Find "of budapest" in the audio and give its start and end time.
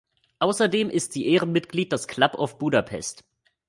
2.33-3.23